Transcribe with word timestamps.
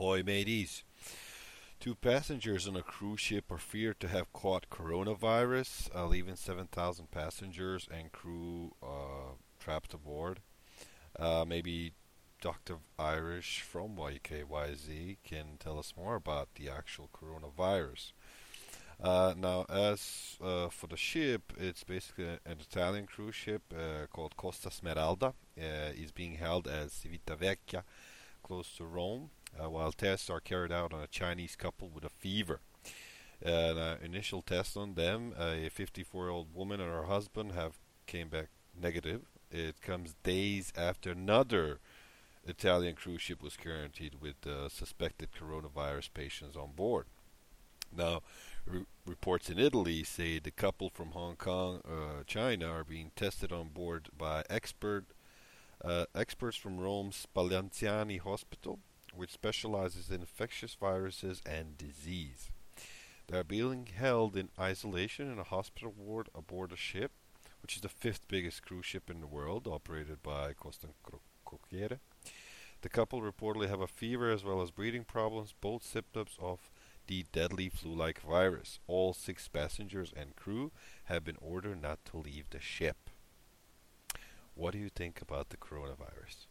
Ahoy, 0.00 0.22
mateys! 0.22 0.82
Two 1.78 1.94
passengers 1.94 2.66
on 2.66 2.74
a 2.74 2.82
cruise 2.82 3.20
ship 3.20 3.50
are 3.50 3.58
feared 3.58 4.00
to 4.00 4.08
have 4.08 4.32
caught 4.32 4.70
coronavirus, 4.70 5.94
uh, 5.94 6.06
leaving 6.06 6.36
7,000 6.36 7.10
passengers 7.10 7.86
and 7.92 8.10
crew 8.10 8.72
uh, 8.82 9.34
trapped 9.58 9.92
aboard. 9.92 10.40
Uh, 11.18 11.44
maybe 11.46 11.92
Dr. 12.40 12.78
Irish 12.98 13.60
from 13.60 13.96
YKYZ 13.96 15.18
can 15.22 15.58
tell 15.58 15.78
us 15.78 15.92
more 15.94 16.14
about 16.14 16.48
the 16.54 16.70
actual 16.70 17.10
coronavirus. 17.12 18.12
Uh, 19.02 19.34
now, 19.36 19.66
as 19.68 20.38
uh, 20.42 20.70
for 20.70 20.86
the 20.86 20.96
ship, 20.96 21.52
it's 21.58 21.84
basically 21.84 22.24
an 22.24 22.56
Italian 22.58 23.04
cruise 23.04 23.34
ship 23.34 23.62
uh, 23.74 24.06
called 24.06 24.34
Costa 24.38 24.70
Smeralda. 24.70 25.34
Uh, 25.58 25.92
is 25.94 26.10
being 26.10 26.36
held 26.36 26.66
at 26.66 26.88
Civitavecchia, 26.88 27.82
close 28.50 28.74
to 28.76 28.84
Rome, 28.84 29.30
uh, 29.62 29.70
while 29.70 29.92
tests 29.92 30.28
are 30.28 30.40
carried 30.40 30.72
out 30.72 30.92
on 30.92 31.00
a 31.00 31.06
Chinese 31.06 31.54
couple 31.54 31.88
with 31.88 32.02
a 32.02 32.08
fever. 32.08 32.58
An 33.40 33.78
uh, 33.78 33.96
initial 34.02 34.42
test 34.42 34.76
on 34.76 34.94
them, 34.94 35.32
a 35.38 35.70
54-year-old 35.70 36.52
woman 36.52 36.80
and 36.80 36.90
her 36.90 37.04
husband 37.04 37.52
have 37.52 37.74
came 38.06 38.28
back 38.28 38.48
negative. 38.76 39.20
It 39.52 39.80
comes 39.80 40.16
days 40.24 40.72
after 40.76 41.12
another 41.12 41.78
Italian 42.44 42.96
cruise 42.96 43.22
ship 43.22 43.40
was 43.40 43.56
quarantined 43.56 44.16
with 44.20 44.34
suspected 44.68 45.28
coronavirus 45.30 46.12
patients 46.12 46.56
on 46.56 46.72
board. 46.74 47.06
Now, 47.96 48.22
re- 48.66 48.84
reports 49.06 49.48
in 49.48 49.60
Italy 49.60 50.02
say 50.02 50.40
the 50.40 50.50
couple 50.50 50.90
from 50.90 51.12
Hong 51.12 51.36
Kong, 51.36 51.82
uh, 51.88 52.24
China, 52.26 52.66
are 52.66 52.84
being 52.84 53.12
tested 53.14 53.52
on 53.52 53.68
board 53.68 54.08
by 54.18 54.42
expert 54.50 55.04
uh, 55.84 56.06
experts 56.14 56.56
from 56.56 56.78
Rome's 56.78 57.26
Spallanzani 57.26 58.20
Hospital, 58.20 58.78
which 59.14 59.32
specializes 59.32 60.10
in 60.10 60.20
infectious 60.20 60.74
viruses 60.74 61.40
and 61.46 61.78
disease. 61.78 62.50
They 63.28 63.38
are 63.38 63.44
being 63.44 63.86
held 63.96 64.36
in 64.36 64.50
isolation 64.58 65.30
in 65.30 65.38
a 65.38 65.44
hospital 65.44 65.94
ward 65.96 66.28
aboard 66.34 66.72
a 66.72 66.76
ship, 66.76 67.12
which 67.62 67.76
is 67.76 67.82
the 67.82 67.88
fifth 67.88 68.26
biggest 68.28 68.62
cruise 68.64 68.86
ship 68.86 69.08
in 69.08 69.20
the 69.20 69.26
world, 69.26 69.66
operated 69.66 70.22
by 70.22 70.52
Costa 70.52 70.88
Crociere. 71.46 72.00
The 72.82 72.88
couple 72.88 73.20
reportedly 73.20 73.68
have 73.68 73.80
a 73.80 73.86
fever 73.86 74.30
as 74.30 74.42
well 74.42 74.62
as 74.62 74.70
breathing 74.70 75.04
problems, 75.04 75.54
both 75.60 75.84
symptoms 75.84 76.36
of 76.40 76.70
the 77.06 77.26
deadly 77.32 77.68
flu-like 77.68 78.20
virus. 78.22 78.78
All 78.86 79.12
six 79.12 79.48
passengers 79.48 80.12
and 80.16 80.36
crew 80.36 80.72
have 81.04 81.24
been 81.24 81.36
ordered 81.40 81.82
not 81.82 82.04
to 82.06 82.16
leave 82.16 82.48
the 82.50 82.60
ship. 82.60 83.10
What 84.60 84.74
do 84.74 84.78
you 84.78 84.90
think 84.90 85.22
about 85.22 85.48
the 85.48 85.56
coronavirus? 85.56 86.44